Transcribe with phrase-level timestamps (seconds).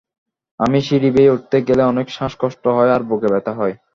[0.59, 3.75] আমি সিঁড়ি বেয়ে উঠতে গেলে অনেক শ্বাস কষ্ট হয় আর বুকে ব্যথা হয়।